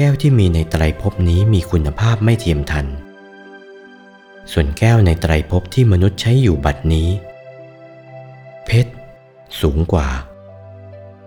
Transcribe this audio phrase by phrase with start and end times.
[0.00, 2.86] แก้วที่มีในไตรภพนี้มีคุณภาพไม่เทียมทัน
[4.52, 7.08] ส่วนแก้วในไตรภพที่มนุษย์ใช้อยู่บัดนี้
[8.64, 8.92] เพชร
[9.60, 10.08] สูงกว่า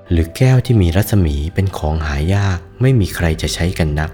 [0.09, 4.11] หรือแก้วที่มีรัศมีเป็นของหายากไม่มีใครจะใช้กันนัก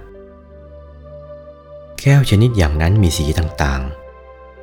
[2.02, 3.82] แก้วชนิดอย่างนั้นมีสีต่าง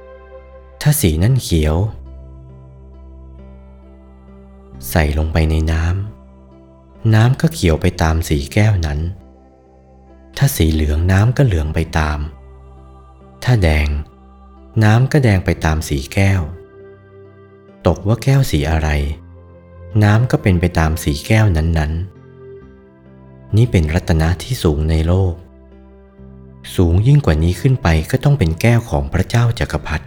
[0.01, 1.77] ๆ ถ้าสีนั้นเขียว
[4.91, 9.01] ใส่ลงไปในน้ำน้ำก็เขียวไปตามสีแก้วนั้น
[10.39, 12.19] ถ้าสีเหลืองน้ำก็เหลืองไปตาม
[13.45, 13.89] ถ้าแดง
[14.85, 16.41] น้ำก็แดงไปตามสีแก้ว
[17.87, 18.89] ตกว่าแก้วสีอะไร
[20.05, 25.35] น้ำก็เป็นไปตามสีแก้วนั้นๆ นี่เป็นรัตนะที่สูงในโลก
[26.77, 30.07] สูงยิ่งกว่านี้ขึ้นไปก็ต้องเป็นแก้วของพระเจ้าจักรพรรดิ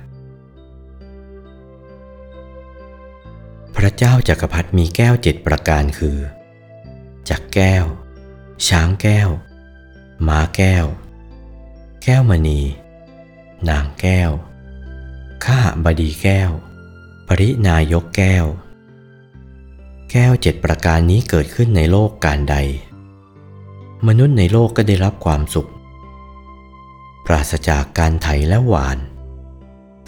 [3.76, 6.18] พระเจ้าจักรพรรดิมีแก้วเจ็ดประการคือ
[7.30, 7.86] จักแก้ว
[8.68, 9.30] ช้างแก้ว
[10.26, 10.86] ม้าแก้ว
[12.04, 12.62] แก้วมณี
[13.70, 14.32] นางแก้ว
[15.46, 16.52] ข้าบดีแก้ว
[17.28, 18.46] ปรินายกแก้ว
[20.12, 22.56] แก้วเจ็ดประการนี้เกิดขึ้นในโลกการใด
[24.08, 25.70] มนุษย์ในโลกก็ได้รับความสุข
[27.26, 28.98] ปราศจากการไถและหวาน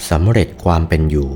[0.10, 1.30] สำเร็จความเป็นอยู่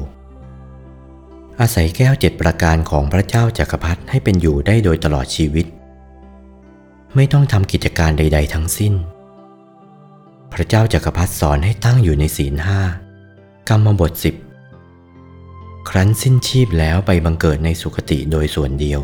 [1.59, 5.65] อาศัยแก้วเจ็ดประการของพระเจ้าจักรพรรดิให้เป็นอยู่ได้โดยตลอดชีวิต
[7.15, 8.93] ไม่ต้องทำกิจการใด ๆ ทั้งสิ้น
[10.53, 12.79] พระเจ้าจักรพรรดิสอนให้ตั้งอยู่ในศีลห้า
[13.69, 14.35] กรรมบทสิบ
[15.89, 18.99] ครั้นสิ้นชีพแล้วไปบังเกิดในสุคติโดยส่วนเดียว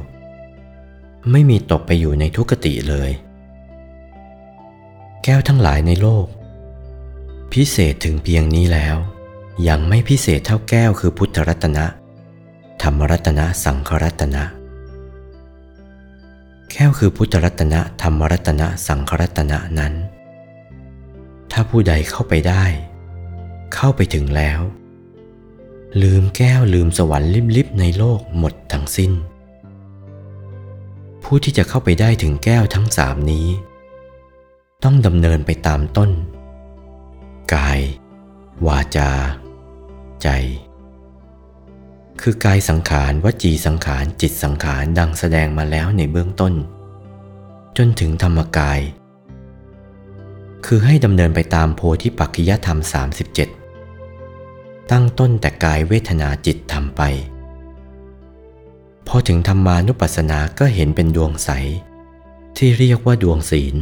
[1.32, 3.12] ไม่มีตกไปอยู่ในทุกติเลย
[5.24, 6.26] แก้วทั้งหลายในโลก
[7.54, 8.98] พิเศษถึงเพียงนี้แล้ว
[9.68, 11.86] ยังไม่พิเศษเท่าแก้วคือพุทธรัตนะ
[12.82, 14.44] ธรรมรัตนะ สังขรัตนะ
[16.82, 19.94] ก้วคือพุทธรัตนะธรรมรัตนะสังขรัตนะนั้น
[21.52, 22.64] ถ้าผู้ใดเข้าไปได้
[23.74, 24.62] เข้าไปถึงแล้ว
[26.02, 29.12] ลืมแก้วลืมสวรรค์ลิบๆในโลกหมดทั้งสิ้น
[31.24, 33.48] ผู้ที่จะเข้าไปได้ถึงแก้วทั้งสามนี้
[34.84, 36.12] ต้องดำเนินไปตามต้น
[37.54, 37.80] กาย
[38.68, 39.12] วาจา
[40.22, 40.28] ใจ
[42.22, 46.54] คือกายสังขารวจีสังขารจิตสังขารดังแสดงมาแล้วในเบื้องต้น
[47.78, 48.80] จนถึงธรรมกาย
[50.66, 52.80] คือให้ดำเนินไปตามโพธิปักขิยธรรม
[53.66, 57.02] 37 ตั้งต้นแต่กายเวทนาจิตทำไป
[59.08, 61.50] พอถึงธรรมานุปัสสนาก็เห็นเป็นดวงใส
[62.58, 63.76] ที่เรียกว่าดวงศีล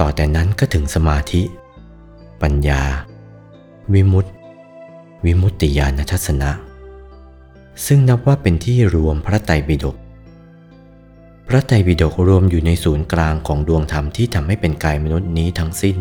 [0.00, 1.42] ต่อแต่นั้นก็ถึงสมาธิ
[2.42, 2.82] ปัญญา
[3.92, 4.30] วิมุตติ
[5.24, 6.50] วิมุตติญาณทัศนะ
[7.86, 9.96] ซึ่งนับว่าเป็นที่รวมพระไตรปิฎก
[11.48, 15.96] พระไตรปิฎกรวมอยู่ในศูนย์กลางของดวงธรรมที่ทำให้เป็นกายมนุษย์นี้ทั้งสิ้น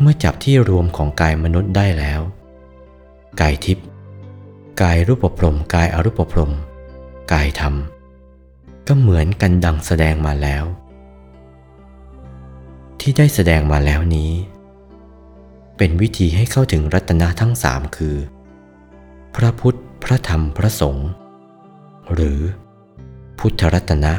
[0.00, 2.20] เมื่อจับที่รวมของกายมนุษย์ได้แล้ว
[3.40, 3.86] กายทิพย์
[4.82, 6.52] กายรูปพรมกายอรูปพรม
[7.32, 7.74] กายธรรม
[8.86, 10.64] ก็เหมือนกันดังแสดงมาแล้ว
[13.00, 14.32] ที่ได้แสดงมาแล้วนี้
[15.76, 18.16] เป็นวิธีให้เข้าถึงรัตนะทั้งสามคือ
[19.36, 21.08] พระพุทธพระธรรมพระสงฆ์
[22.14, 22.40] หรือ
[23.38, 24.12] พุทธรัตนะ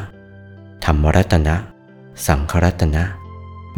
[0.86, 1.56] ธรรมรัตนะ
[2.28, 3.04] สังขรัตนะ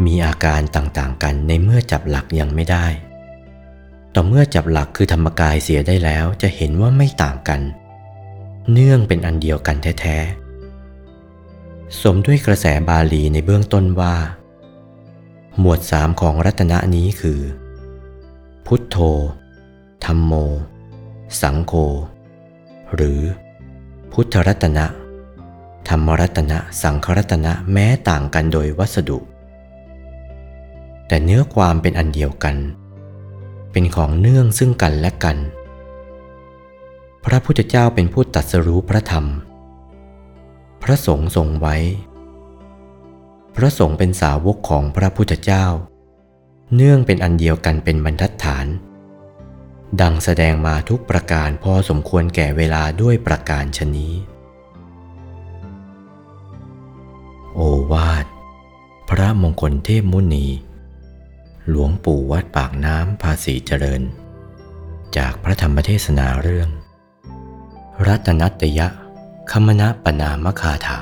[0.05, 2.85] มีอาการต่างๆกันในเมื่อจับหลักยังไม่ได้
[4.13, 7.61] ต่อเมื่อจับหลักคือธรรมกายเสียได้แล้วจะเห็นว่าไม่ต่างกัน
[8.71, 14.15] เนื่องเป็นอันเดียวกันแท้ๆ สมด้วยกระแสบาลีในเบื้องต้นว่า
[15.59, 17.39] หมวดสามของรัตนะนี้คือ
[18.65, 18.97] พุทโธ
[20.05, 20.33] ธรรมโม
[21.41, 21.73] สังโฆ
[22.95, 23.21] หรือ
[24.11, 24.85] พุทธรัตนะ
[25.88, 29.19] ธรรมรัตนะ สังขรัตนะแม้ต่างกันโดยวัสดุ
[31.07, 32.56] แต่เนื้อความเป็นอันเดียวกัน
[33.71, 35.38] เป็นของเนื่องซึ่งกันและกัน
[37.25, 39.25] พระพุทธเจ้าเป็นผู้ตรัสรู้พระธรรม
[40.83, 41.75] พระสงฆ์ทรงไว้
[43.56, 45.65] พระสงฆ์เป็นสาวกของพระพุทธเจ้า
[46.75, 48.65] เนื่องเป็นอันเดียวกันเป็นบรรทัดฐาน
[50.01, 54.13] ดังแสดงมาทุกประการพอสมควรแก่เวลาด้วยประการชนี้
[57.54, 57.60] โอ
[57.92, 58.25] วาท
[59.10, 60.48] พระมงคลเทพมุนี
[61.69, 64.01] หลวงปู่วัดปากน้ำภาษีเจริญ
[65.18, 66.69] จากพระธรรมเทศนาเรื่อง
[68.07, 68.88] รัตนัตยะ
[69.51, 71.00] คมณปนามคาถา